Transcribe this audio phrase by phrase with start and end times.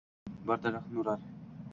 [0.47, 1.29] bir daraxt nurar.